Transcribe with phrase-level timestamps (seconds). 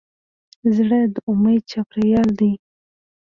[0.75, 2.51] زړه د امید چاپېریال دی.